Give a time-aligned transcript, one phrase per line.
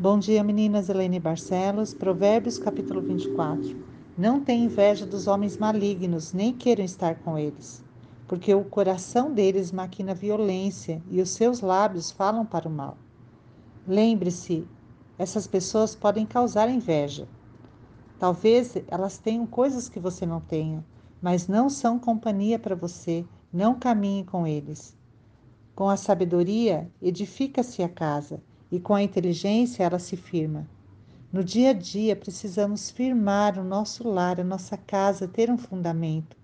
[0.00, 0.88] Bom dia, meninas.
[0.88, 3.84] Helene Barcelos, Provérbios, capítulo 24.
[4.16, 7.84] Não tenha inveja dos homens malignos, nem queiram estar com eles,
[8.28, 12.96] porque o coração deles maquina violência e os seus lábios falam para o mal.
[13.88, 14.64] Lembre-se,
[15.18, 17.26] essas pessoas podem causar inveja.
[18.20, 20.86] Talvez elas tenham coisas que você não tenha,
[21.20, 23.26] mas não são companhia para você.
[23.52, 24.96] Não caminhe com eles.
[25.74, 28.40] Com a sabedoria, edifica-se a casa
[28.70, 30.68] e com a inteligência ela se firma.
[31.32, 36.36] No dia a dia, precisamos firmar o nosso lar, a nossa casa, ter um fundamento.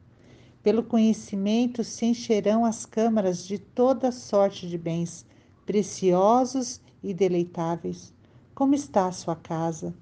[0.63, 5.27] Pelo conhecimento se encherão as câmaras de toda sorte de bens,
[5.65, 8.13] preciosos e deleitáveis.
[8.55, 9.95] Como está a sua casa?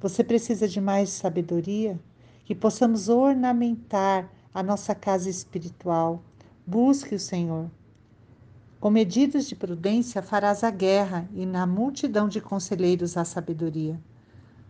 [0.00, 1.98] Você precisa de mais sabedoria?
[2.44, 6.22] Que possamos ornamentar a nossa casa espiritual.
[6.66, 7.70] Busque o Senhor.
[8.80, 14.00] Com medidas de prudência farás a guerra, e na multidão de conselheiros a sabedoria.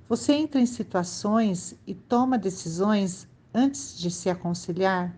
[0.09, 5.15] Você entra em situações e toma decisões antes de se aconselhar?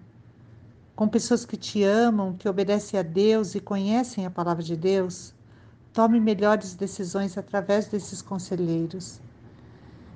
[0.97, 5.33] Com pessoas que te amam, que obedecem a Deus e conhecem a palavra de Deus?
[5.92, 9.20] Tome melhores decisões através desses conselheiros.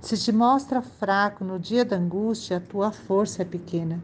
[0.00, 4.02] Se te mostra fraco no dia da angústia, a tua força é pequena.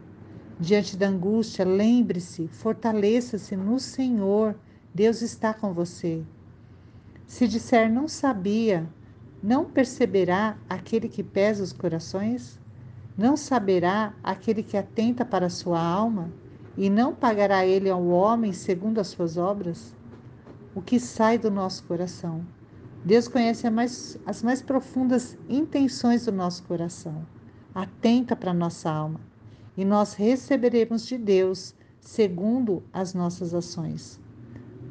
[0.59, 4.55] Diante da angústia, lembre-se, fortaleça-se no Senhor.
[4.93, 6.23] Deus está com você.
[7.25, 8.87] Se disser não sabia,
[9.41, 12.59] não perceberá aquele que pesa os corações?
[13.17, 16.31] Não saberá aquele que atenta para a sua alma?
[16.77, 19.95] E não pagará ele ao homem segundo as suas obras?
[20.75, 22.45] O que sai do nosso coração?
[23.03, 27.25] Deus conhece mais, as mais profundas intenções do nosso coração.
[27.73, 29.19] Atenta para a nossa alma
[29.75, 34.20] e nós receberemos de Deus segundo as nossas ações.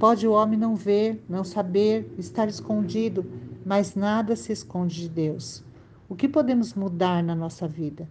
[0.00, 3.22] Pode o homem não ver, não saber, estar escondido,
[3.66, 5.62] mas nada se esconde de Deus.
[6.08, 8.08] O que podemos mudar na nossa vida?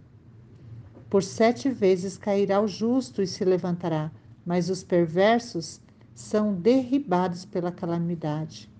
[1.10, 4.12] Por sete vezes cairá o justo e se levantará,
[4.46, 5.80] mas os perversos
[6.14, 8.70] são derribados pela calamidade.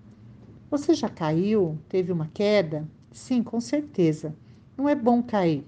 [0.69, 1.77] Você já caiu?
[1.89, 2.87] Teve uma queda?
[3.11, 4.33] Sim, com certeza.
[4.77, 5.67] Não é bom cair,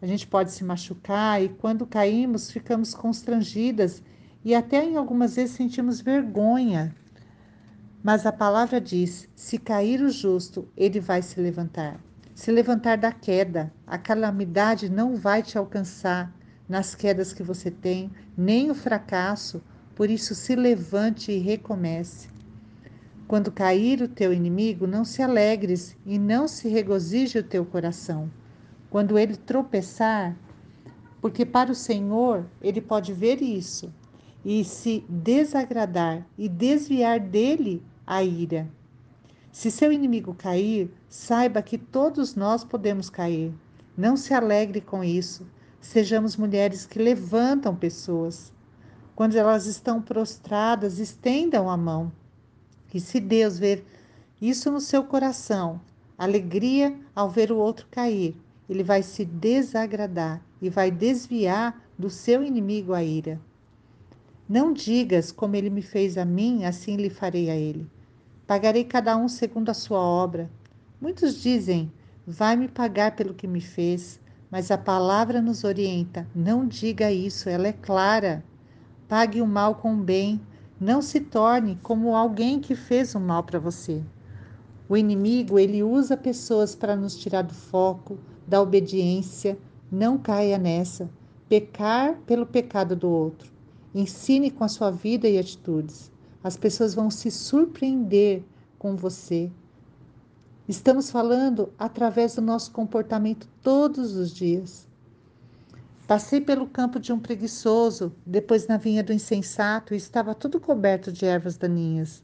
[0.00, 4.00] a gente pode se machucar e quando caímos ficamos constrangidas
[4.46, 6.94] e até em algumas vezes sentimos vergonha.
[8.00, 11.98] Mas a palavra diz: se cair o justo, ele vai se levantar.
[12.32, 16.32] Se levantar da queda, a calamidade não vai te alcançar
[16.68, 18.08] nas quedas que você tem,
[18.38, 19.60] nem o fracasso.
[19.96, 22.28] Por isso, se levante e recomece.
[23.26, 28.30] Quando cair o teu inimigo, não se alegres e não se regozije o teu coração
[28.88, 30.36] quando ele tropeçar,
[31.20, 33.92] porque para o Senhor ele pode ver isso
[34.44, 38.68] e se desagradar e desviar dele a ira.
[39.50, 43.52] Se seu inimigo cair, saiba que todos nós podemos cair.
[43.96, 45.46] Não se alegre com isso.
[45.80, 48.52] Sejamos mulheres que levantam pessoas.
[49.14, 52.12] Quando elas estão prostradas, estendam a mão.
[52.92, 53.84] E se Deus ver
[54.40, 55.80] isso no seu coração,
[56.18, 58.36] alegria ao ver o outro cair,
[58.68, 63.40] ele vai se desagradar e vai desviar do seu inimigo a ira.
[64.48, 67.84] Não digas como ele me fez a mim, assim lhe farei a ele.
[68.46, 70.48] Pagarei cada um segundo a sua obra.
[71.00, 71.90] Muitos dizem,
[72.24, 77.48] vai me pagar pelo que me fez, mas a palavra nos orienta, não diga isso,
[77.48, 78.44] ela é clara.
[79.08, 80.40] Pague o mal com o bem,
[80.78, 84.00] não se torne como alguém que fez o mal para você.
[84.88, 89.58] O inimigo, ele usa pessoas para nos tirar do foco, da obediência,
[89.90, 91.10] não caia nessa.
[91.48, 93.55] Pecar pelo pecado do outro.
[93.98, 96.12] Ensine com a sua vida e atitudes.
[96.44, 98.44] As pessoas vão se surpreender
[98.78, 99.50] com você.
[100.68, 104.86] Estamos falando através do nosso comportamento todos os dias.
[106.06, 111.10] Passei pelo campo de um preguiçoso, depois na vinha do insensato, e estava tudo coberto
[111.10, 112.22] de ervas daninhas.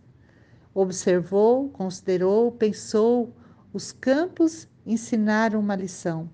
[0.75, 3.33] Observou, considerou, pensou,
[3.73, 6.29] os campos ensinaram uma lição.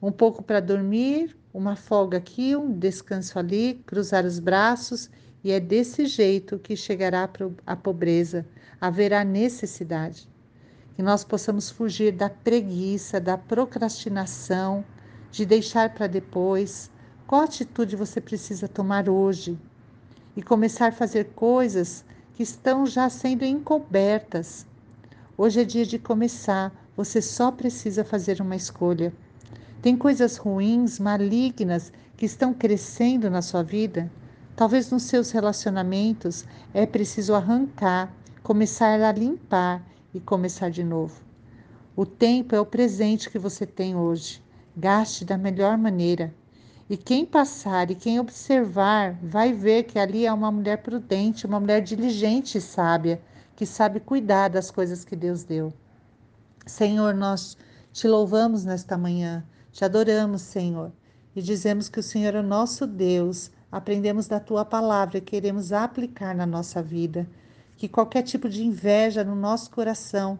[0.00, 5.10] Um pouco para dormir, uma folga aqui, um descanso ali, cruzar os braços,
[5.42, 7.28] e é desse jeito que chegará
[7.66, 8.46] a pobreza,
[8.80, 10.28] haverá necessidade.
[10.94, 14.84] Que nós possamos fugir da preguiça, da procrastinação,
[15.30, 16.90] de deixar para depois.
[17.26, 19.58] Qual atitude você precisa tomar hoje?
[20.36, 22.04] E começar a fazer coisas
[22.34, 24.66] que estão já sendo encobertas.
[25.36, 29.12] Hoje é dia de começar, você só precisa fazer uma escolha.
[29.82, 34.10] Tem coisas ruins, malignas que estão crescendo na sua vida?
[34.54, 36.44] Talvez nos seus relacionamentos
[36.74, 39.82] é preciso arrancar, começar a limpar
[40.12, 41.22] e começar de novo.
[41.96, 44.42] O tempo é o presente que você tem hoje.
[44.76, 46.34] Gaste da melhor maneira.
[46.88, 51.58] E quem passar e quem observar vai ver que ali é uma mulher prudente, uma
[51.58, 53.18] mulher diligente e sábia,
[53.56, 55.72] que sabe cuidar das coisas que Deus deu.
[56.66, 57.56] Senhor, nós
[57.92, 59.42] te louvamos nesta manhã,
[59.72, 60.92] te adoramos, Senhor,
[61.34, 63.50] e dizemos que o Senhor é o nosso Deus.
[63.70, 67.28] Aprendemos da tua palavra e queremos aplicar na nossa vida.
[67.76, 70.38] Que qualquer tipo de inveja no nosso coração,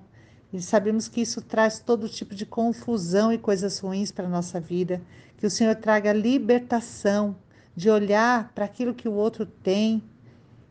[0.53, 4.59] e sabemos que isso traz todo tipo de confusão e coisas ruins para a nossa
[4.59, 5.01] vida.
[5.37, 7.37] Que o Senhor traga libertação
[7.77, 10.03] de olhar para aquilo que o outro tem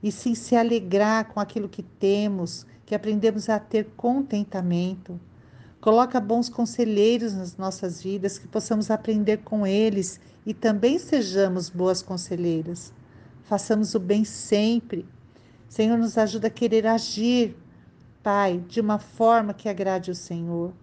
[0.03, 5.19] e sim se alegrar com aquilo que temos, que aprendemos a ter contentamento.
[5.81, 12.01] Coloca bons conselheiros nas nossas vidas, que possamos aprender com eles e também sejamos boas
[12.01, 12.93] conselheiras.
[13.43, 15.05] Façamos o bem sempre.
[15.69, 17.55] Senhor, nos ajuda a querer agir
[18.21, 20.73] Pai, de uma forma que agrade o Senhor.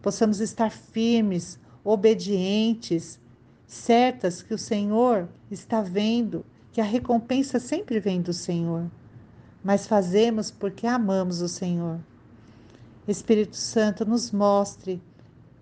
[0.00, 3.18] Possamos estar firmes, obedientes,
[3.66, 8.88] certas que o Senhor está vendo, que a recompensa sempre vem do Senhor.
[9.62, 11.98] Mas fazemos porque amamos o Senhor.
[13.06, 15.02] Espírito Santo, nos mostre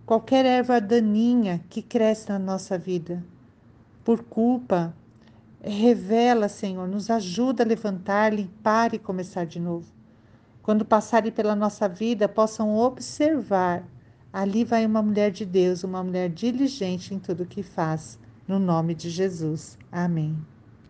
[0.06, 3.24] qualquer erva daninha que cresce na nossa vida.
[4.04, 4.94] Por culpa,
[5.60, 9.92] revela, Senhor, nos ajuda a levantar, limpar e começar de novo
[10.62, 13.84] quando passarem pela nossa vida, possam observar.
[14.32, 18.18] Ali vai uma mulher de Deus, uma mulher diligente em tudo que faz.
[18.46, 19.76] No nome de Jesus.
[19.90, 20.51] Amém.